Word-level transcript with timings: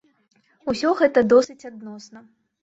Усё 0.73 0.89
гэта 1.01 1.19
досыць 1.35 1.67
адносна. 1.71 2.25